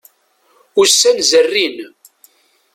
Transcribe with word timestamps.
Ussan 0.81 1.17
zerrin. 1.29 1.77